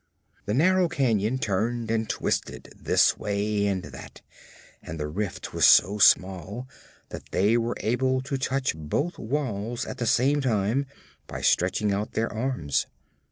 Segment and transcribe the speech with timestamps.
[0.47, 4.21] The narrow canyon turned and twisted this way and that,
[4.81, 6.67] and the rift was so small
[7.09, 10.87] that they were able to touch both walls at the same time
[11.27, 12.87] by stretching out their arms.